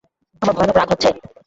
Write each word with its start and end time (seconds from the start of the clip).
আমার 0.41 0.53
ভয়ানক 0.57 0.75
রাগ 0.77 0.87
হচ্ছে। 0.91 1.09